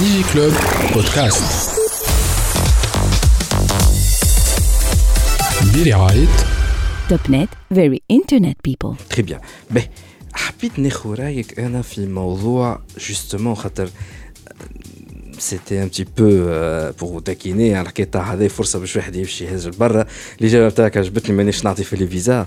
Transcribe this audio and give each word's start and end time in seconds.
Digi 0.00 0.22
Club 0.32 0.54
Podcast 0.94 1.44
برعاية 5.74 6.26
توب 7.08 7.20
نت 7.30 7.48
very 7.74 7.98
internet 8.12 8.56
people 8.70 8.94
تري 9.10 9.22
بيان 9.22 9.40
باهي 9.70 9.88
حبيت 10.34 10.78
ناخذ 10.78 11.14
رايك 11.14 11.60
انا 11.60 11.82
في 11.82 12.06
موضوع 12.06 12.80
جوستومون 13.08 13.54
خاطر 13.54 13.88
سيتي 15.38 15.82
ان 15.82 15.88
بتي 15.88 16.04
بو 16.04 16.50
بور 17.00 17.20
تاكيني 17.20 17.74
على 17.74 17.82
الحكايه 17.82 18.06
تاع 18.06 18.32
هذه 18.34 18.48
فرصه 18.48 18.78
باش 18.78 18.96
واحد 18.96 19.16
يمشي 19.16 19.44
يهز 19.44 19.68
لبرا 19.68 20.04
الاجابه 20.40 20.70
تاعك 20.70 20.96
عجبتني 20.96 21.36
مانيش 21.36 21.64
نعطي 21.64 21.84
في 21.84 21.96
لي 21.96 22.06
فيزا 22.06 22.46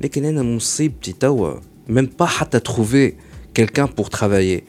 لكن 0.00 0.24
انا 0.24 0.42
مصيبتي 0.42 1.12
توا 1.12 1.60
ميم 1.88 2.06
با 2.18 2.26
حتى 2.26 2.60
تروفي 2.60 3.12
كيلكان 3.54 3.86
بور 3.86 4.06
ترافايي 4.06 4.64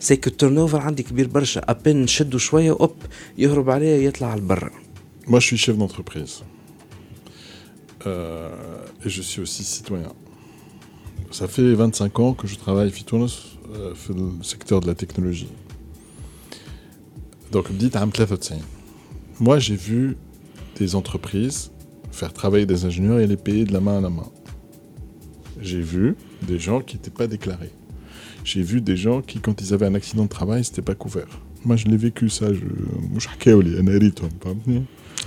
سي 0.00 0.16
كو 0.16 0.30
التيرن 0.30 0.68
عندي 0.74 1.02
كبير 1.02 1.28
برشا 1.28 1.60
ابين 1.60 2.02
نشدو 2.02 2.38
شويه 2.38 2.70
اوب 2.70 2.96
يهرب 3.38 3.70
عليه 3.70 4.06
يطلع 4.06 4.34
لبرا 4.34 4.70
Moi, 5.26 5.38
je 5.38 5.46
suis 5.46 5.56
chef 5.56 5.76
d'entreprise. 5.76 6.42
Euh, 8.06 8.50
et 9.04 9.08
je 9.08 9.22
suis 9.22 9.40
aussi 9.40 9.62
citoyen. 9.62 10.12
Ça 11.30 11.46
fait 11.46 11.74
25 11.74 12.18
ans 12.18 12.34
que 12.34 12.48
je 12.48 12.56
travaille 12.56 12.90
Fitounos, 12.90 13.56
euh, 13.74 13.94
dans 14.08 14.32
le 14.38 14.42
secteur 14.42 14.80
de 14.80 14.88
la 14.88 14.96
technologie. 14.96 15.48
Donc, 17.52 17.70
dites 17.70 17.94
à 17.94 18.04
Moi, 19.38 19.58
j'ai 19.60 19.76
vu 19.76 20.16
des 20.76 20.96
entreprises 20.96 21.70
faire 22.10 22.32
travailler 22.32 22.66
des 22.66 22.84
ingénieurs 22.84 23.20
et 23.20 23.26
les 23.26 23.36
payer 23.36 23.64
de 23.64 23.72
la 23.72 23.80
main 23.80 23.98
à 23.98 24.00
la 24.00 24.10
main. 24.10 24.28
j'ai 25.61 25.81
vu 25.81 26.15
des 26.41 26.59
gens 26.59 26.81
qui 26.81 26.95
n'étaient 26.95 27.11
pas 27.11 27.27
déclarés. 27.27 27.71
J'ai 28.43 28.61
vu 28.61 28.81
des 28.81 28.95
gens 28.95 29.21
qui, 29.21 29.39
quand 29.39 29.59
ils 29.61 29.73
avaient 29.73 29.85
un 29.85 29.95
accident 29.95 30.23
de 30.23 30.29
travail, 30.29 30.63
c'était 30.63 30.81
pas 30.81 30.95
couvert. 30.95 31.27
Moi, 31.65 31.75
je 31.75 31.85
l'ai 31.87 31.97
vécu 31.97 32.29
ça. 32.29 32.53
Je 32.53 32.61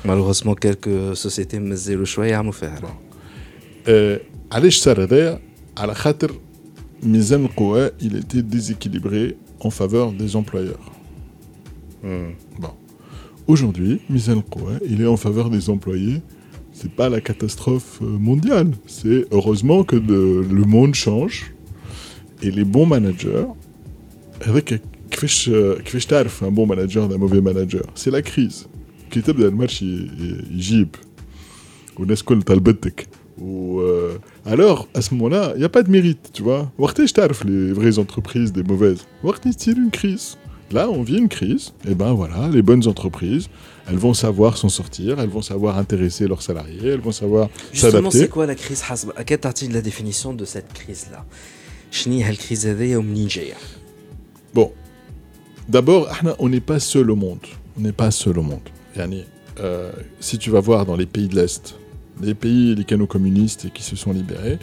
Malheureusement, 0.05 0.55
quelques 0.55 1.17
sociétés 1.17 1.61
me 1.61 1.77
le 1.97 2.05
choix 2.05 2.27
à 2.27 2.43
me 2.43 2.53
faire. 2.53 2.81
Euh, 3.89 4.19
Allez, 4.53 4.71
à 5.77 5.87
la 5.87 5.95
khater, 5.95 6.29
Mizan 7.03 7.47
Koua, 7.47 7.91
il 8.01 8.17
était 8.17 8.43
déséquilibré 8.43 9.37
en 9.61 9.71
faveur 9.71 10.13
des 10.13 10.35
employeurs. 10.35 10.93
Hmm. 12.03 12.33
Bon. 12.59 12.71
Aujourd'hui, 13.47 14.01
Mizan 14.11 14.41
Koua, 14.41 14.73
il 14.85 15.01
est 15.03 15.07
en 15.07 15.17
faveur 15.17 15.51
des 15.51 15.71
employés 15.71 16.21
C'est 16.80 16.92
pas 17.00 17.10
la 17.16 17.22
catastrophe 17.30 17.92
euh, 18.02 18.06
mondiale. 18.30 18.70
C'est 18.98 19.22
heureusement 19.32 19.80
que 19.90 19.96
de- 20.12 20.46
le 20.60 20.66
monde 20.76 20.94
change 21.06 21.36
et 22.46 22.52
les 22.58 22.66
bons 22.74 22.86
managers. 22.96 23.46
Avec 24.50 24.80
كيفاش 25.12 25.50
كيفاش 25.86 26.06
تعرف 26.06 26.44
un 26.44 26.48
bon 26.52 26.66
manager 26.68 27.08
d'un 27.10 27.18
mauvais 27.18 27.42
manager 27.42 27.84
C'est 27.96 28.12
la 28.12 28.22
crise. 28.22 28.66
كي 29.12 29.22
تبدا 29.22 29.48
الماتش 29.48 29.82
ي- 29.82 29.86
ي- 29.86 30.46
يجيب 30.52 30.88
والناس 32.00 32.24
كل 32.24 32.42
طلبتك 32.42 33.08
و 33.38 33.82
euh, 33.82 34.50
alors 34.50 34.88
à 34.98 35.02
ce 35.02 35.14
moment-là 35.14 35.54
il 35.56 35.62
y 35.62 35.66
a 35.66 35.70
pas 35.70 35.84
de 35.84 35.90
mérite 35.92 36.32
tu 36.34 36.44
vois 36.44 36.66
وقتاش 36.78 37.12
تعرف 37.12 37.44
les 37.44 37.74
vraies 37.74 37.98
entreprises 38.00 38.52
des 38.52 38.64
mauvaises 38.72 39.02
وقت 39.24 39.46
يصير 39.46 39.76
une 39.76 39.98
crise 40.00 40.36
Là, 40.73 40.89
on 40.89 41.03
vit 41.03 41.19
une 41.19 41.29
crise. 41.29 41.73
Et 41.89 41.95
ben 41.95 42.13
voilà, 42.13 42.49
les 42.49 42.63
bonnes 42.63 42.87
entreprises, 42.87 43.49
elles 43.89 43.97
vont 43.97 44.15
savoir 44.15 44.57
s'en 44.57 44.69
sortir, 44.69 45.21
elles 45.21 45.29
vont 45.29 45.43
savoir 45.43 45.79
intéresser 45.79 46.29
leurs 46.29 46.43
salariés, 46.43 46.89
elles 46.89 47.01
vont 47.01 47.13
savoir 47.13 47.49
s'adapter. 47.73 47.73
Justement, 47.73 48.11
c'est 48.11 48.29
quoi 48.29 48.47
la 48.47 48.55
crise 48.55 48.83
À 49.17 49.25
quelle 49.25 49.39
partie 49.39 49.69
de 49.69 49.75
la 49.75 49.83
définition 49.83 50.33
de 50.33 50.45
cette 50.45 50.73
crise-là? 50.73 51.25
Bon, 54.55 54.73
d'abord, 55.69 56.09
on 56.39 56.49
n'est 56.49 56.61
pas 56.61 56.79
seul 56.79 57.11
au 57.11 57.17
monde. 57.17 57.41
On 57.77 57.81
n'est 57.81 57.93
pas 57.93 58.11
seul 58.11 58.39
au 58.39 58.43
monde. 58.43 58.61
Euh, 59.59 59.91
si 60.21 60.39
tu 60.39 60.51
vas 60.51 60.61
voir 60.61 60.87
dans 60.87 60.97
les 60.97 61.07
pays 61.07 61.29
de 61.29 61.35
l'Est, 61.35 61.77
les 62.23 62.35
pays, 62.35 62.75
les 62.75 62.85
canaux 62.85 63.07
communistes 63.07 63.73
qui 63.73 63.83
se 63.83 63.97
sont 63.97 64.13
libérés, 64.13 64.59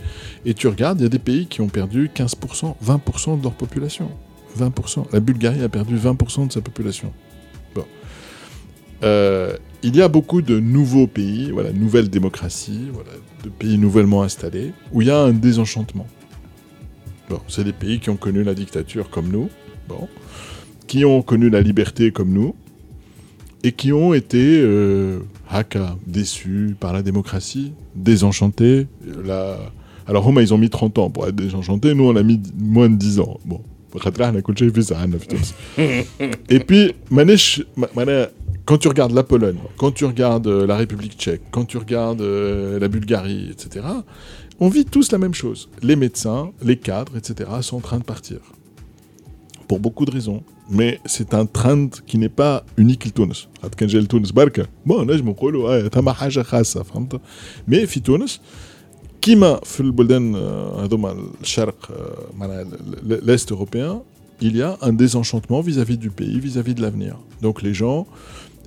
et 0.46 0.54
tu 0.54 0.68
regardes, 0.68 1.00
il 1.00 1.04
y 1.04 1.06
a 1.06 1.10
des 1.10 1.20
pays 1.20 1.48
qui 1.48 1.62
ont 1.62 1.68
perdu 1.68 2.10
15%, 2.14 2.76
20% 2.86 3.40
de 3.40 3.44
leur 3.44 3.54
population. 3.54 4.10
20%. 4.58 5.06
La 5.12 5.20
Bulgarie 5.20 5.64
a 5.64 5.70
perdu 5.70 5.98
20% 5.98 6.48
de 6.48 6.54
sa 6.54 6.62
population. 6.62 7.14
Bon. 7.76 7.86
Euh, 9.04 9.56
il 9.84 9.96
y 9.96 10.02
a 10.02 10.08
beaucoup 10.08 10.42
de 10.42 10.60
nouveaux 10.60 11.08
pays, 11.08 11.52
voilà, 11.52 11.72
nouvelles 11.72 12.10
démocraties, 12.10 12.88
voilà, 12.92 13.12
de 13.44 13.50
pays 13.50 13.78
nouvellement 13.78 14.24
installés, 14.24 14.74
où 14.92 15.02
il 15.02 15.08
y 15.08 15.12
a 15.12 15.20
un 15.20 15.34
désenchantement. 15.34 16.08
Bon, 17.30 17.40
c'est 17.48 17.64
des 17.64 17.74
pays 17.74 18.00
qui 18.00 18.10
ont 18.10 18.18
connu 18.18 18.44
la 18.44 18.54
dictature 18.54 19.10
comme 19.10 19.30
nous, 19.30 19.50
bon, 19.88 20.08
qui 20.88 21.06
ont 21.06 21.22
connu 21.22 21.50
la 21.50 21.62
liberté 21.62 22.12
comme 22.12 22.32
nous, 22.32 22.56
et 23.64 23.72
qui 23.72 23.92
ont 23.94 24.14
été 24.14 24.62
euh, 24.62 25.20
haka, 25.50 25.96
déçus 26.06 26.76
par 26.80 26.94
la 26.94 27.04
démocratie, 27.04 27.74
désenchantés. 27.96 28.88
Alors, 30.08 30.24
Roma, 30.24 30.42
ils 30.42 30.54
ont 30.54 30.58
mis 30.58 30.70
30 30.70 30.98
ans 31.00 31.10
pour 31.10 31.28
être 31.28 31.36
désenchantés, 31.36 31.94
nous, 31.94 32.06
on 32.06 32.16
a 32.16 32.24
mis 32.24 32.42
moins 32.58 32.90
de 32.90 32.96
10 32.96 33.20
ans. 33.20 33.40
Bon. 33.46 33.62
Hein, 35.78 36.04
et 36.50 36.60
puis, 36.60 36.94
quand 38.66 38.78
tu 38.78 38.88
regardes 38.88 39.14
la 39.14 39.24
Pologne, 39.24 39.58
quand 39.78 39.92
tu 39.92 40.06
regardes 40.06 40.48
euh, 40.48 40.68
la 40.68 40.76
République 40.76 41.14
tchèque, 41.18 41.42
quand 41.52 41.66
tu 41.66 41.78
regardes 41.78 42.22
euh, 42.22 42.80
la 42.80 42.88
Bulgarie, 42.88 43.50
etc., 43.50 43.86
on 44.60 44.70
vit 44.70 44.86
tous 44.86 45.12
la 45.12 45.18
même 45.18 45.34
chose. 45.34 45.70
Les 45.84 45.96
médecins, 45.96 46.52
les 46.64 46.78
cadres, 46.78 47.16
etc., 47.16 47.50
sont 47.62 47.78
en 47.78 47.82
train 47.82 48.00
de 48.00 48.04
partir. 48.04 48.40
Pour 49.68 49.80
beaucoup 49.80 50.06
de 50.06 50.12
raisons. 50.12 50.44
Mais 50.70 51.00
c'est 51.06 51.34
un 51.34 51.46
trend 51.46 51.88
qui 52.06 52.18
n'est 52.18 52.28
pas 52.28 52.66
unique 52.76 53.06
à 53.08 53.10
Tunis. 53.12 53.48
Quand 53.78 53.88
j'ai 53.88 54.02
le 54.02 54.08
Tunis, 54.08 54.34
bon, 54.34 55.08
je 55.08 55.24
me 55.24 55.34
mais 57.68 57.86
Tunis, 58.02 58.42
كيما 59.27 59.61
في 59.65 59.81
البلدان 59.81 60.35
آه، 60.35 60.85
هذوما 60.85 61.17
الشرق 61.41 61.91
آه، 61.91 62.37
معناها 62.39 62.65
ل- 62.65 62.69
ل- 63.09 63.21
l'Est 63.39 63.51
européen 63.53 64.03
il 64.41 64.57
y 64.57 64.63
a 64.63 64.77
un 64.83 64.93
désenchantement 64.93 65.61
vis-à-vis 65.61 65.99
du 65.99 66.11
pays, 66.11 66.41
vis-à-vis 66.41 66.75
de 66.75 66.83
l'avenir. 66.83 67.17
Donc 67.43 67.63
les 67.63 67.75
gens, 67.75 68.07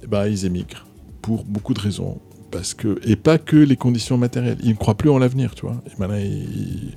eh 0.03 0.07
ben, 0.07 0.25
ils 0.27 0.45
émigrent 0.45 0.85
pour 1.21 1.43
beaucoup 1.43 1.73
de 1.73 1.81
raisons. 1.81 2.17
Parce 2.51 2.73
que, 2.73 2.89
et 3.11 3.17
pas 3.17 3.37
que 3.37 3.57
les 3.57 3.75
conditions 3.75 4.17
matérielles. 4.17 4.59
Ils 4.63 4.69
ne 4.69 4.75
croient 4.75 4.95
plus 4.95 5.09
en 5.09 5.17
l'avenir, 5.17 5.53
tu 5.53 5.63
vois. 5.65 5.77
Et 5.87 5.91
maintenant, 5.99 6.15
ils- 6.15 6.93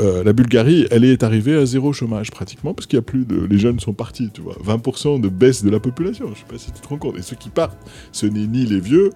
Euh, 0.00 0.24
la 0.24 0.32
Bulgarie, 0.32 0.86
elle 0.90 1.04
est 1.04 1.22
arrivée 1.22 1.56
à 1.56 1.66
zéro 1.66 1.92
chômage 1.92 2.30
pratiquement, 2.30 2.74
parce 2.74 2.86
qu'il 2.86 2.96
y 2.96 2.98
a 2.98 3.02
plus 3.02 3.24
de. 3.24 3.44
Les 3.44 3.58
jeunes 3.58 3.80
sont 3.80 3.92
partis, 3.92 4.30
tu 4.32 4.40
vois. 4.40 4.56
20% 4.64 5.20
de 5.20 5.28
baisse 5.28 5.64
de 5.64 5.70
la 5.70 5.80
population, 5.80 6.26
je 6.26 6.30
ne 6.30 6.36
sais 6.36 6.44
pas 6.48 6.58
si 6.58 6.72
tu 6.72 6.80
te 6.80 6.88
rends 6.88 6.98
compte. 6.98 7.18
Et 7.18 7.22
ceux 7.22 7.36
qui 7.36 7.50
partent, 7.50 7.78
ce 8.12 8.26
n'est 8.26 8.46
ni 8.46 8.64
les 8.64 8.80
vieux, 8.80 9.10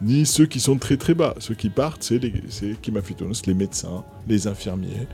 ni 0.00 0.26
ceux 0.26 0.46
qui 0.46 0.60
sont 0.60 0.78
très 0.78 0.96
très 0.96 1.14
bas. 1.14 1.34
Ceux 1.38 1.54
qui 1.54 1.70
partent, 1.70 2.02
c'est 2.02 2.18
les, 2.18 2.32
c'est 2.48 2.76
les 3.46 3.54
médecins, 3.54 4.04
les 4.28 4.46
infirmiers, 4.46 5.06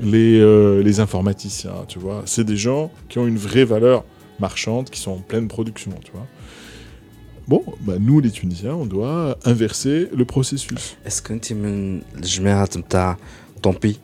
les, 0.00 0.40
euh, 0.40 0.82
les 0.82 1.00
informaticiens, 1.00 1.84
tu 1.88 1.98
vois. 1.98 2.22
C'est 2.26 2.44
des 2.44 2.56
gens 2.56 2.90
qui 3.08 3.18
ont 3.18 3.26
une 3.26 3.38
vraie 3.38 3.64
valeur 3.64 4.04
marchande, 4.38 4.90
qui 4.90 5.00
sont 5.00 5.12
en 5.12 5.18
pleine 5.18 5.48
production, 5.48 5.92
tu 6.04 6.12
vois. 6.12 6.26
Bon, 7.48 7.64
bah, 7.80 7.94
nous 7.98 8.20
les 8.20 8.30
Tunisiens, 8.30 8.74
on 8.74 8.86
doit 8.86 9.36
inverser 9.44 10.08
le 10.16 10.24
processus. 10.24 10.96
Est-ce 11.04 11.20
que 11.20 11.34
tu 11.34 11.54
me 11.54 12.00
tant 13.60 13.72
pis 13.72 13.98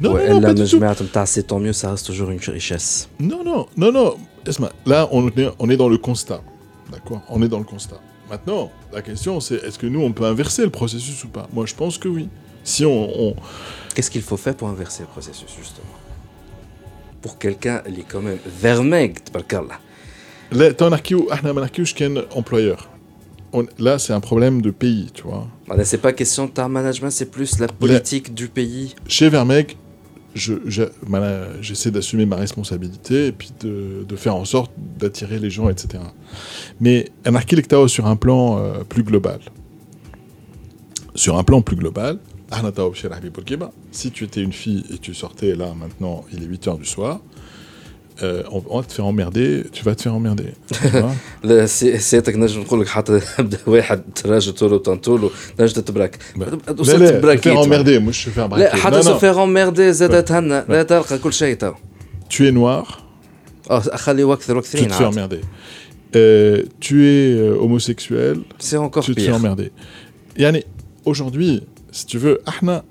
non, 0.00 0.14
non, 0.14 0.40
non, 0.40 0.54
pas 1.12 1.26
c'est 1.26 1.44
tant 1.44 1.60
mieux, 1.60 1.72
ça 1.72 1.92
reste 1.92 2.06
toujours 2.06 2.30
une 2.30 2.40
richesse. 2.40 3.08
Non, 3.20 3.44
non, 3.44 3.66
non, 3.76 3.92
non. 3.92 4.16
Là, 4.86 5.08
on 5.12 5.28
est, 5.28 5.48
on 5.58 5.70
est 5.70 5.76
dans 5.76 5.88
le 5.88 5.98
constat. 5.98 6.42
D'accord? 6.90 7.22
On 7.28 7.40
est 7.42 7.48
dans 7.48 7.58
le 7.58 7.64
constat. 7.64 8.00
Maintenant, 8.28 8.70
la 8.92 9.02
question, 9.02 9.40
c'est 9.40 9.56
est-ce 9.64 9.78
que 9.78 9.86
nous, 9.86 10.00
on 10.00 10.12
peut 10.12 10.24
inverser 10.24 10.62
le 10.62 10.70
processus 10.70 11.22
ou 11.24 11.28
pas? 11.28 11.48
Moi, 11.52 11.66
je 11.66 11.74
pense 11.74 11.98
que 11.98 12.08
oui. 12.08 12.28
Si 12.64 12.84
on... 12.84 13.36
Qu'est-ce 13.94 14.10
qu'il 14.10 14.22
faut 14.22 14.36
faire 14.36 14.56
pour 14.56 14.68
inverser 14.68 15.02
le 15.02 15.08
processus, 15.08 15.48
justement? 15.56 15.86
Pour 17.22 17.38
quelqu'un, 17.38 17.82
il 17.88 18.00
est 18.00 18.06
quand 18.08 18.20
même 18.20 18.38
vermeg, 18.60 19.18
là. 19.68 19.78
Là, 20.52 20.70
on 20.80 20.92
employeur. 22.34 22.90
Là, 23.78 23.98
c'est 23.98 24.12
un 24.12 24.20
problème 24.20 24.60
de 24.62 24.70
pays, 24.70 25.10
tu 25.14 25.22
vois. 25.22 25.46
Bah, 25.68 25.76
c'est 25.84 25.98
pas 25.98 26.12
question 26.12 26.46
de 26.46 26.50
management, 26.68 27.10
c'est 27.10 27.30
plus 27.30 27.60
la 27.60 27.68
politique 27.68 28.34
du 28.34 28.48
pays. 28.48 28.94
Chez 29.06 29.28
Vermeg, 29.28 29.76
je- 30.34 30.54
je- 30.66 30.82
j'essaie 31.60 31.90
d'assumer 31.90 32.26
ma 32.26 32.36
responsabilité 32.36 33.28
et 33.28 33.32
puis 33.32 33.50
de, 33.60 34.04
de 34.08 34.16
faire 34.16 34.34
en 34.36 34.44
sorte 34.44 34.72
d'attirer 34.98 35.38
les 35.38 35.50
gens, 35.50 35.68
etc. 35.68 36.02
Mais 36.80 37.10
un 37.24 37.34
architecte 37.34 37.86
sur 37.86 38.06
un 38.06 38.16
plan 38.16 38.58
euh, 38.58 38.84
plus 38.88 39.02
global. 39.02 39.40
Sur 41.14 41.38
un 41.38 41.44
plan 41.44 41.62
plus 41.62 41.76
global, 41.76 42.18
si 43.92 44.10
tu 44.10 44.24
étais 44.24 44.42
une 44.42 44.52
fille 44.52 44.84
et 44.92 44.98
tu 44.98 45.14
sortais 45.14 45.54
là 45.54 45.72
maintenant, 45.78 46.24
il 46.32 46.42
est 46.42 46.46
8h 46.46 46.78
du 46.78 46.84
soir, 46.84 47.20
euh, 48.23 48.43
on, 48.55 48.61
on 48.73 48.77
va 48.79 48.83
te 48.87 48.93
faire 48.97 49.05
emmerder, 49.13 49.63
tu 49.71 49.81
vas 49.85 49.95
te 49.95 50.01
faire 50.01 50.13
emmerder. 50.13 50.49
tu 50.71 50.87
vois 50.87 51.15
لا 51.43 51.65
سي- 51.65 51.97
سيادتك 51.99 52.35
نجم 52.35 52.61
نقول 52.61 52.81
لك 52.81 52.87
حتى 52.87 53.21
بدا 53.39 53.57
واحد 53.67 54.01
راجل 54.25 54.53
طولو 54.53 54.77
طنطولو 54.77 55.31
نجم 55.59 55.73
تتبرك 55.73 56.17
لا 56.37 56.47
وصلت 56.79 57.01
لا 57.11 57.19
براكيت 57.19 57.53
faire 57.53 57.63
emmerder, 57.65 57.99
moi 58.05 58.11
je 58.11 58.29
fais 58.29 58.35
faire 58.39 58.57
لا 58.57 58.71
braquer. 58.71 58.75
حتى 58.75 58.99
Non, 58.99 59.01
سو 59.01 59.15
non. 59.15 59.19
فيغ 59.19 59.43
اميردي 59.43 59.93
زاد 59.93 60.23
تهنى 60.23 60.63
لا 60.69 60.83
تلقى 60.83 61.17
كل 61.17 61.33
شيء 61.33 61.55
تو 61.55 61.73
Tu 62.29 62.41
es 62.43 62.51
noir, 62.53 62.93
اه 63.71 63.79
خلي 63.79 64.23
واكثر 64.23 64.53
tu 64.53 64.55
واكثرين 64.55 64.89
te 64.89 64.93
fais 64.93 65.03
emmerder. 65.15 65.41
Euh, 66.15 66.63
tu 66.81 66.95
es 67.05 67.37
euh, 67.37 67.61
homosexuel, 67.63 68.37
سي 68.59 68.77
انكور 68.77 69.03
tu 69.03 69.05
te 69.05 69.09
fais 69.11 69.15
بيغ 69.15 69.39
emmerder. 69.39 69.69
يعني 70.37 70.63
aujourd'hui 71.05 71.61
si 71.91 72.05
tu 72.05 72.17
veux 72.17 72.37
احنا 72.47 72.83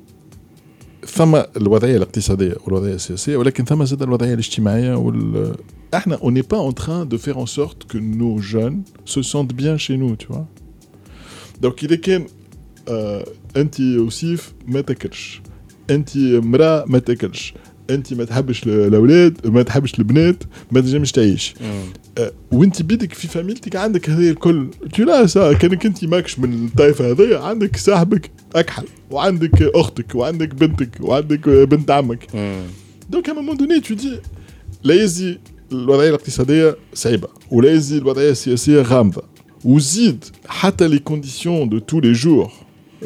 ثم 1.06 1.43
الوضعيه 1.56 1.97
الاقتصاديه 1.97 2.55
والوضعيه 2.65 2.95
السياسيه 2.95 3.37
ولكن 3.37 3.65
ثم 3.65 3.85
زاد 3.85 4.03
الوضعيه 4.03 4.35
الاجتماعيه 4.35 4.95
وال 4.95 5.55
احنا 5.95 6.17
on 6.17 6.31
n'est 6.31 6.49
pas 6.55 6.59
en 6.59 6.73
train 6.73 7.05
de 7.06 7.17
faire 7.17 7.39
en 7.39 7.47
sorte 7.47 7.87
que 7.89 7.99
nos 7.99 8.39
jeunes 8.41 8.83
se 9.05 9.23
sentent 9.23 9.55
bien 9.55 9.77
chez 9.79 9.97
nous 9.97 10.17
tu 10.17 10.27
vois 10.33 10.47
donc 11.62 11.85
اذا 11.85 11.97
كان 11.97 12.27
آه 12.89 13.25
انت 13.56 13.81
وسيف 13.81 14.53
ما 14.67 14.81
تاكلش 14.81 15.43
انت 15.91 16.17
امراه 16.17 16.85
ما 16.87 16.99
تاكلش 16.99 17.55
أنت 17.90 18.14
ما 18.14 18.24
تحبش 18.24 18.64
الاولاد 18.64 19.48
ما 19.48 19.64
تحبش 19.64 20.00
البنات 20.00 20.44
ما 20.72 20.82
تنجمش 20.82 21.12
تعيش. 21.12 21.54
آه، 22.18 22.32
وأنت 22.52 22.82
بيدك 22.82 23.14
في 23.14 23.28
فاميلتك 23.28 23.76
عندك 23.76 24.10
هذه 24.10 24.30
الكل. 24.30 24.68
لا 25.00 25.54
كانك 25.54 25.86
انت 25.86 26.06
ماكش 26.06 26.40
من 26.40 26.66
الطائفه 26.66 27.12
هذه 27.12 27.38
عندك 27.38 27.78
صاحبك 27.78 28.32
أكحل 28.56 28.86
وعندك 29.12 29.62
أختك 29.62 30.16
وعندك 30.16 30.56
بنتك 30.56 30.90
وعندك 31.02 31.50
بنت 31.50 31.92
عمك. 31.92 32.28
دونك 33.10 33.30
ا 33.30 33.34
مومون 33.34 33.58
دوني 33.58 33.80
تو 33.80 33.94
دي 33.94 34.20
لا 34.84 35.04
يزي 35.04 35.40
الوضعية 35.72 36.10
الاقتصادية 36.10 36.78
صعيبة 36.94 37.28
ولا 37.52 37.74
يزي 37.74 37.98
الوضعية 37.98 38.32
السياسية 38.32 38.82
غامضة. 38.82 39.24
وزيد 39.66 40.26
حتى 40.48 40.88
لي 40.88 41.00
كونديسيون 41.00 41.70
دو 41.70 41.80
تو 41.80 42.00
لي 42.00 42.12
جور 42.12 42.52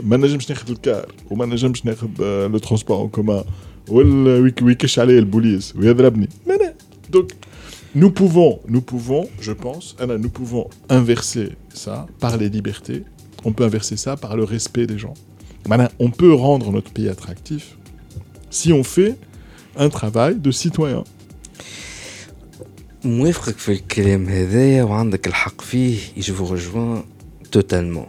ما 0.03 0.17
نجمش 0.17 0.49
ناخذ 0.49 0.71
الكار 0.71 1.11
وما 1.29 1.45
نجمش 1.45 1.85
ناخذ 1.85 2.07
لو 2.19 2.57
ترونسبور 2.57 3.03
ان 3.03 3.09
كومان 3.09 3.43
ويكش 3.88 4.98
عليه 4.98 5.18
البوليس 5.18 5.76
ويضربني 5.76 6.28
لا 6.46 6.54
لا 6.56 6.74
دونك 7.10 7.32
nous 7.94 8.10
pouvons, 8.20 8.52
nous 8.74 8.80
pouvons, 8.92 9.24
je 9.48 9.52
pense, 9.64 9.86
Anna, 10.00 10.16
nous 10.16 10.30
pouvons 10.38 10.66
inverser 10.88 11.48
ça 11.82 12.06
par 12.24 12.38
les 12.40 12.48
libertés. 12.48 13.00
On 13.44 13.52
peut 13.52 13.64
inverser 13.70 13.96
ça 14.04 14.12
par 14.16 14.32
le 14.34 14.44
respect 14.44 14.86
des 14.86 14.98
gens. 15.04 15.12
Maintenant, 15.68 15.90
on 16.06 16.10
peut 16.20 16.32
rendre 16.32 16.72
notre 16.76 16.90
pays 16.96 17.10
attractif 17.16 17.64
si 18.58 18.68
on 18.72 18.82
fait 18.82 19.14
un 19.76 19.90
travail 19.90 20.36
de 20.46 20.50
citoyen. 20.50 21.04
موافقك 23.04 23.58
في 23.58 23.72
الكلام 23.72 24.26
هذايا 24.28 24.82
وعندك 24.84 25.26
الحق 25.26 25.60
فيه 25.60 25.98
جو 26.18 26.34
vous 26.34 26.48
rejoins 26.56 27.02
totalement 27.58 28.08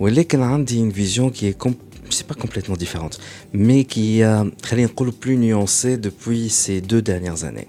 ولكن 0.00 0.40
عندي 0.42 0.80
une 0.90 0.92
vision 0.94 1.30
qui 1.30 1.46
est 1.46 1.58
com- 1.64 1.74
c'est 2.10 2.26
pas 2.26 2.38
complètement 2.44 2.76
différente 2.76 3.18
mais 3.52 3.84
qui 3.84 4.22
a 4.22 4.46
خلينا 4.62 4.86
نقول 4.86 5.12
plus 5.24 5.36
nuancée 5.36 5.96
depuis 5.96 6.50
ces 6.50 6.80
deux 6.80 7.02
dernières 7.02 7.44
années 7.44 7.68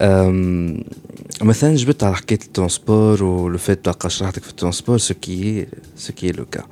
Euh, 0.00 0.84
مثلا 1.42 1.76
جبت 1.76 2.04
على 2.04 2.16
حكايه 2.16 2.38
الترونسبور 2.42 3.22
ولو 3.24 3.58
فات 3.58 3.84
تلقى 3.84 4.10
شرحتك 4.10 4.42
في 4.42 4.50
الترونسبور 4.50 4.98
سو 4.98 5.14
كي 5.14 5.66
سو 5.96 6.12
كي 6.12 6.32
لو 6.32 6.44
كا 6.44 6.64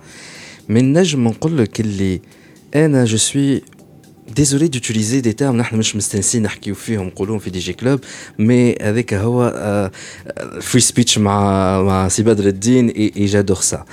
من 0.69 0.93
نجم 0.93 1.29
نقول 1.29 1.59
لك 1.59 1.81
اللي 1.81 2.21
انا 2.75 3.05
جو 3.05 3.17
سوي 3.17 3.63
ديزولي 4.37 4.69
دوتيليزي 4.69 5.21
دي 5.21 5.33
تيرم 5.33 5.57
نحن 5.57 5.77
مش 5.77 5.97
مستانسين 5.97 6.43
نحكيو 6.43 6.75
فيهم 6.75 7.07
نقولوهم 7.07 7.39
في 7.39 7.51
دي 7.51 7.59
جي 7.59 7.73
كلوب 7.73 8.01
مي 8.39 8.75
هذاك 8.83 9.15
هو 9.15 9.91
فري 10.61 10.81
سبيتش 10.81 11.19
مع 11.19 11.83
مع 11.83 12.09
سي 12.09 12.23
بدر 12.23 12.47
الدين 12.49 12.89
اي 12.89 13.27
جادور 13.27 13.57
سا 13.61 13.85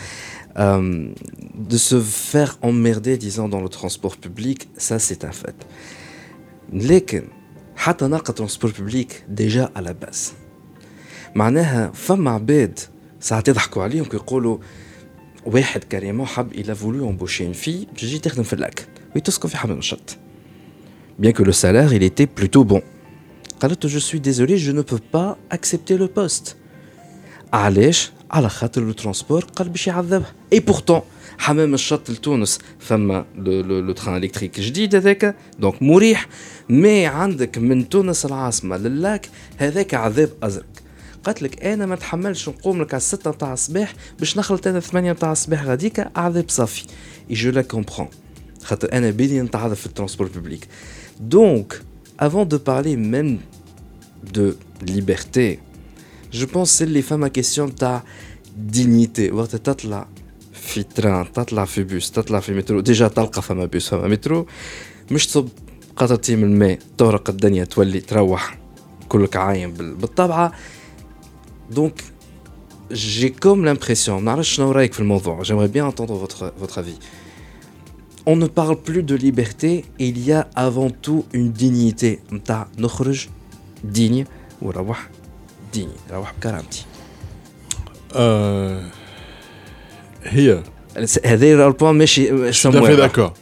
de 1.71 1.77
se 1.77 1.99
faire 2.01 2.57
emmerder 2.61 3.17
disons 3.17 3.47
dans 3.49 3.61
le 3.61 3.69
transport 3.69 4.15
public 4.17 4.69
ça 4.77 4.99
c'est 4.99 5.23
un 5.25 5.31
fait 5.31 5.55
لكن 6.73 7.23
حتى 7.75 8.05
نلقى 8.05 8.33
ترونسبور 8.33 8.71
بوبليك 8.79 9.23
ديجا 9.29 9.69
على 9.75 9.93
باس 9.93 10.33
معناها 11.35 11.91
فما 11.91 12.31
عباد 12.31 12.79
ساعات 13.19 13.47
يضحكوا 13.47 13.83
عليهم 13.83 14.05
كيقولوا 14.05 14.57
واحد 15.45 15.83
كاريمون 15.83 16.25
حب 16.25 16.51
الى 16.51 16.75
فولو 16.75 17.09
امبوشي 17.09 17.45
اون 17.45 17.53
في 17.53 17.85
تجي 17.97 18.19
تخدم 18.19 18.43
في 18.43 18.53
الاكل 18.53 18.83
وتسكن 19.15 19.49
في 19.49 19.57
حمام 19.57 19.77
الشط 19.77 20.17
bien 21.21 21.31
que 21.31 21.43
le 21.43 21.51
salaire 21.51 21.93
il 21.93 22.03
était 22.03 22.27
plutôt 22.27 22.63
bon 22.63 22.81
قالت 23.59 23.85
له 23.85 23.91
je 23.91 23.99
suis 23.99 24.19
désolé 24.19 24.57
je 24.57 24.71
ne 24.71 24.81
peux 24.81 25.01
pas 25.13 25.37
accepter 25.51 25.97
le 25.97 26.07
poste 26.07 26.55
علاش 27.53 28.11
على 28.30 28.48
خاطر 28.48 28.82
لو 28.82 28.92
ترونسبور 28.92 29.44
قال 29.44 29.68
باش 29.68 29.86
يعذبها 29.86 30.32
اي 30.52 30.60
بورتون 30.60 31.00
حمام 31.38 31.74
الشط 31.74 32.10
لتونس 32.10 32.58
فما 32.78 33.26
لو, 33.36 33.92
تران 33.92 34.16
الكتريك 34.16 34.60
جديد 34.60 34.94
هذاك 34.94 35.36
دونك 35.58 35.82
مريح. 35.82 36.26
مي 36.68 37.06
عندك 37.06 37.58
من 37.58 37.88
تونس 37.88 38.26
العاصمة 38.26 38.76
للاك 38.76 39.28
هذاك 39.56 39.94
عذاب 39.94 40.30
أزرق. 40.42 40.66
قالت 41.24 41.42
لك 41.42 41.64
أنا 41.64 41.86
ما 41.86 41.94
نتحملش 41.94 42.48
نقوم 42.48 42.82
لك 42.82 42.94
على 42.94 43.00
الستة 43.00 43.30
نتاع 43.30 43.52
الصباح 43.52 43.94
باش 44.18 44.38
نخلط 44.38 44.66
أنا 44.66 44.80
ثمانية 44.80 45.12
نتاع 45.12 45.32
الصباح 45.32 45.64
غاديك 45.64 46.06
عذاب 46.16 46.44
صافي. 46.48 46.84
اي 47.30 47.34
جو 47.34 47.50
لا 47.50 47.62
كومبرون 47.62 48.08
خاطر 48.62 48.92
أنا 48.92 49.10
بدي 49.10 49.40
نتعذب 49.40 49.74
في 49.74 49.86
الترونسبور 49.86 50.26
بوبليك 50.26 50.68
دونك 51.20 51.82
avant 52.20 52.44
de 52.52 52.56
parler 52.56 52.96
même 52.96 53.38
de 54.34 54.56
liberté 54.82 55.60
je 56.31 56.45
pense 56.45 56.69
c'est 56.77 56.89
les 56.97 57.01
femmes 57.09 57.23
à 57.23 57.29
question 57.41 57.75
تاع 57.79 58.03
dignité 58.75 59.31
وقت 59.31 59.55
تطلع 59.55 60.07
في 60.53 60.83
تران 60.83 61.31
تطلع 61.31 61.65
في 61.65 61.83
بوس 61.83 62.11
تطلع 62.11 62.39
في 62.39 62.53
مترو 62.53 62.79
ديجا 62.79 63.07
تلقى 63.07 63.41
فما 63.41 63.65
بوس 63.65 63.89
فما 63.89 64.07
مترو 64.07 64.45
مش 65.11 65.27
تصب 65.27 65.47
قطرتي 65.95 66.35
من 66.35 66.43
الماء 66.43 66.79
تغرق 66.97 67.29
الدنيا 67.29 67.63
تولي 67.63 67.99
تروح 67.99 68.57
كلك 69.09 69.35
عايم 69.35 69.73
بال- 69.73 69.95
بالطبعه 69.95 70.51
دونك 71.71 72.03
j'ai 72.93 73.29
comme 73.45 73.65
l'impression 73.65 74.09
ما 74.09 74.21
نعرفش 74.21 74.49
شنو 74.55 74.71
رايك 74.71 74.93
في 74.93 74.99
الموضوع 74.99 75.43
j'aimerais 75.43 75.69
bien 75.75 75.85
entendre 75.93 76.13
votre 76.27 76.43
votre 76.63 76.77
avis 76.79 76.99
on 78.29 78.35
ne 78.35 78.47
parle 78.59 78.75
plus 78.89 79.03
de 79.03 79.15
liberté 79.15 79.71
il 79.99 80.15
y 80.27 80.31
a 80.33 80.41
avant 80.55 80.91
tout 81.05 81.23
une 81.35 81.51
dignité 81.61 82.33
نتاع 82.33 82.67
نخرج 82.77 83.27
digne 83.95 84.23
وروح 84.61 85.09
digne 85.75 86.11
روح 86.13 86.33
بكرامتي 86.39 86.85
Euh, 88.15 88.81
هي 90.23 90.63
هذا 91.25 91.55
راه 91.57 91.67
البوان 91.67 91.95
ماشي 91.95 92.27
Je 92.51 92.51
suis 92.51 92.69
tout 92.71 92.77
à 92.77 92.81
fait 92.87 92.97
d'accord. 92.97 93.33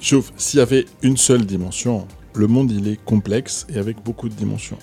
Sauf 0.00 0.32
s'il 0.36 0.58
y 0.60 0.62
avait 0.62 0.86
une 1.02 1.16
seule 1.16 1.44
dimension, 1.44 2.06
le 2.34 2.46
monde 2.46 2.70
il 2.70 2.88
est 2.92 3.00
complexe 3.04 3.66
et 3.72 3.78
avec 3.78 3.96
beaucoup 4.06 4.28
de 4.28 4.34
dimensions. 4.34 4.78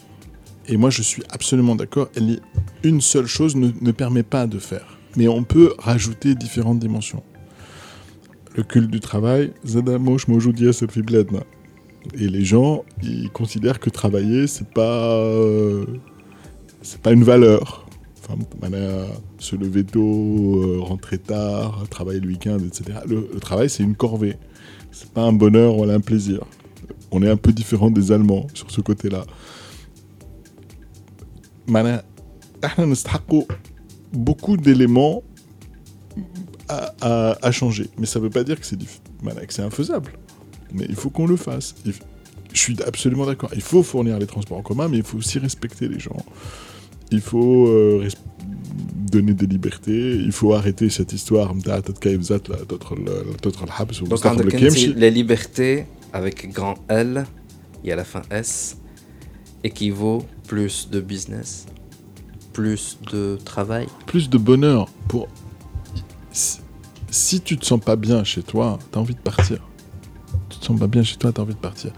Et 0.70 0.78
moi 0.78 0.90
je 0.98 1.02
suis 1.12 1.24
absolument 1.38 1.76
d'accord, 1.82 2.08
elle 2.18 2.30
est- 2.36 2.42
une 2.90 3.02
seule 3.02 3.28
chose 3.38 3.54
ne, 3.56 3.68
ne 3.88 3.92
permet 4.04 4.24
pas 4.36 4.46
de 4.56 4.60
faire. 4.70 4.88
Mais 5.18 5.28
on 5.40 5.44
peut 5.44 5.70
rajouter 5.92 6.30
différentes 6.46 6.80
dimensions. 6.88 7.24
Le 8.58 8.64
culte 8.72 8.92
du 8.98 9.00
travail, 9.10 9.44
Zada 9.72 9.98
Mosh 10.08 10.26
Mojudia 10.28 10.72
se 10.80 10.86
fait 10.94 11.02
bledna. 11.10 11.44
Et 12.22 12.28
les 12.36 12.46
gens, 12.54 12.74
ils 13.02 13.30
considèrent 13.40 13.80
que 13.86 13.90
travailler, 14.02 14.42
c'est 14.54 14.70
pas. 14.82 14.98
euh, 15.16 15.86
c'est 16.83 17.01
pas 17.01 17.13
une 17.13 17.25
valeur. 17.25 17.87
Enfin, 18.23 18.39
euh, 18.73 19.07
se 19.39 19.57
lever 19.57 19.85
tôt, 19.85 20.61
euh, 20.63 20.79
rentrer 20.81 21.19
tard, 21.19 21.85
travailler 21.91 22.21
le 22.21 22.29
week-end, 22.29 22.59
etc. 22.59 22.99
Le, 23.07 23.27
travail, 23.41 23.69
c'est 23.69 23.83
une 23.83 23.97
corvée. 23.97 24.37
C'est 24.93 25.11
pas 25.11 25.23
un 25.23 25.33
bonheur, 25.33 25.77
ou 25.77 25.85
un 25.85 26.01
plaisir. 26.01 26.45
On 27.11 27.23
est 27.23 27.31
un 27.31 27.37
peu 27.37 27.53
différent 27.53 27.91
des 27.91 28.13
Allemands 28.13 28.47
sur 28.55 28.71
ce 28.71 28.81
côté-là. 28.81 29.25
beaucoup 34.13 34.57
d'éléments 34.57 35.23
à, 36.69 37.37
à, 37.43 37.51
changer. 37.53 37.89
Mais 37.99 38.07
ça 38.07 38.19
ne 38.19 38.25
veut 38.25 38.31
pas 38.31 38.45
dire 38.45 38.61
que 38.61 38.67
c'est 38.67 39.63
infaisable. 39.63 40.13
Mais 40.73 40.87
il 40.89 40.95
faut 40.95 41.11
qu'on 41.11 41.27
le 41.27 41.37
fasse 41.37 41.75
je 42.53 42.59
suis 42.59 42.83
absolument 42.83 43.27
d'accord. 43.27 43.51
Il 43.55 43.63
faut 43.63 43.83
fournir 43.83 44.19
les 44.19 44.27
transports 44.27 44.59
en 44.59 44.63
commun, 44.63 44.89
mais 44.89 44.99
il 44.99 45.03
faut 45.03 45.19
aussi 45.19 45.39
respecter 45.39 45.89
les 45.89 45.99
gens. 45.99 46.25
Il 47.11 47.21
faut 47.21 47.67
euh, 47.69 48.09
donner 49.11 49.35
des 49.35 49.47
libertés. 49.47 50.15
Il 50.17 50.33
faut 50.33 50.55
arrêter 50.55 50.91
cette 50.91 51.13
histoire. 51.13 51.55
Donc, 51.55 51.65
les 54.97 55.11
libertés 55.11 55.87
avec 56.13 56.53
grand 56.53 56.75
L 56.89 57.27
et 57.85 57.93
à 57.93 57.97
la 57.97 58.05
fin 58.05 58.23
S 58.31 58.77
équivaut 59.63 60.25
plus 60.47 60.89
de 60.91 61.01
business, 61.01 61.67
plus 62.53 62.99
de 63.13 63.39
travail, 63.45 63.87
plus 64.07 64.29
de 64.31 64.39
bonheur. 64.39 64.89
Pour 65.09 65.29
si 67.11 67.41
tu 67.41 67.59
te 67.59 67.67
sens 67.67 67.81
pas 67.81 67.97
bien 67.97 68.25
chez 68.25 68.43
toi, 68.43 68.79
t'as 68.91 69.01
envie 69.01 69.15
de 69.15 69.21
partir 69.21 69.61
te 70.61 70.67
sens 70.67 70.79
pas 70.79 70.87
bien 70.87 71.03
chez 71.03 71.17
toi, 71.17 71.33
tu 71.33 71.41
as 71.41 71.45
envie 71.45 71.55
de 71.55 71.59
partir. 71.59 71.93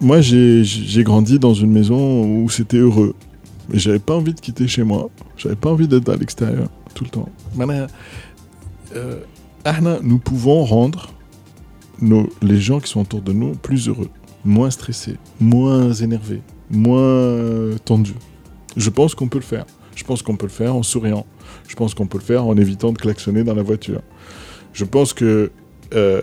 Moi, 0.00 0.20
j'ai 0.20 1.02
grandi 1.02 1.38
dans 1.38 1.54
une 1.54 1.72
maison 1.72 2.24
où 2.24 2.48
c'était 2.48 2.76
heureux. 2.76 3.14
Mais 3.68 3.78
j'avais 3.78 3.98
pas 3.98 4.16
envie 4.16 4.32
de 4.32 4.40
quitter 4.40 4.66
chez 4.68 4.82
moi. 4.82 5.10
J'avais 5.36 5.56
pas 5.56 5.70
envie 5.70 5.88
d'être 5.88 6.08
à 6.08 6.16
l'extérieur 6.16 6.68
tout 6.94 7.04
le 7.04 7.10
temps. 7.10 7.28
Euh, 8.96 9.20
nous 10.02 10.18
pouvons 10.18 10.64
rendre 10.64 11.12
nos, 12.00 12.28
les 12.40 12.60
gens 12.60 12.80
qui 12.80 12.90
sont 12.90 13.00
autour 13.00 13.20
de 13.20 13.32
nous 13.32 13.52
plus 13.52 13.88
heureux, 13.88 14.08
moins 14.44 14.70
stressés, 14.70 15.16
moins 15.40 15.92
énervés, 15.92 16.40
moins 16.70 17.76
tendus. 17.84 18.14
Je 18.76 18.90
pense 18.90 19.14
qu'on 19.14 19.28
peut 19.28 19.38
le 19.38 19.44
faire. 19.44 19.66
Je 19.94 20.04
pense 20.04 20.22
qu'on 20.22 20.36
peut 20.36 20.46
le 20.46 20.52
faire 20.52 20.76
en 20.76 20.82
souriant. 20.82 21.26
Je 21.66 21.74
pense 21.74 21.92
qu'on 21.92 22.06
peut 22.06 22.18
le 22.18 22.24
faire 22.24 22.46
en 22.46 22.56
évitant 22.56 22.92
de 22.92 22.98
klaxonner 22.98 23.42
dans 23.42 23.54
la 23.54 23.62
voiture. 23.62 24.00
Je 24.72 24.84
pense 24.84 25.12
que 25.12 25.50
euh, 25.94 26.22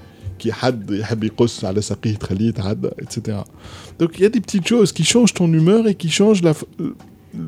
كي 0.40 0.52
حد 0.52 0.90
يحب 0.90 1.24
يقص 1.24 1.64
على 1.64 1.82
ساقيه 1.82 2.14
تخليه 2.14 2.48
يتعدى 2.48 2.88
etc 2.88 3.18
donc 4.02 4.10
il 4.18 4.22
y 4.22 4.26
a 4.26 4.28
des 4.28 4.40
petites 4.40 4.68
choses 4.68 4.92
qui 4.92 5.04
changent 5.04 5.34
ton 5.34 5.52
humeur 5.52 5.86
et 5.88 5.94
qui 5.94 6.10
changent 6.10 6.42
la, 6.42 6.54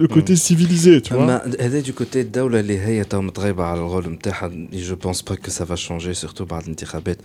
le 0.01 0.09
côté 0.09 0.37
civilisé 0.37 1.03
tu 1.03 1.15
vois 1.15 1.23
اما 1.23 1.43
هذا 1.61 1.81
دو 1.81 1.93
كوتي 1.93 2.21
الدوله 2.21 2.61
اللي 2.61 2.79
هي 2.79 3.05
تو 3.05 3.21
متغيبه 3.21 3.65
على 3.65 3.81
الغول 3.81 4.09
نتاعها 4.09 4.51
جو 4.73 4.97
بونس 4.97 5.23
با 5.23 5.35
كو 5.35 5.51
سافا 5.51 5.75
شونجي 5.75 6.15
سورتو 6.15 6.45
بعد 6.45 6.63
الانتخابات 6.63 7.19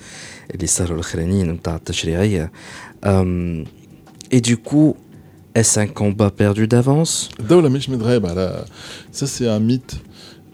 اللي 0.55 0.67
صاروا 0.67 0.95
الاخرانيين 0.95 1.51
نتاع 1.51 1.75
التشريعيه 1.75 2.51
اي 3.05 4.39
دو 4.39 4.55
كو 4.63 4.95
est 5.55 5.77
un 5.77 5.88
combat 5.88 6.31
perdu 6.31 6.67
d'avance 6.67 7.39
الدولة 7.39 7.69
مش 7.69 7.89
متغيبة 7.89 8.29
على 8.29 8.65
ça 9.13 9.25
c'est 9.27 9.48
un 9.48 9.60
mythe 9.60 9.95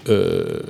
euh, 0.09 0.69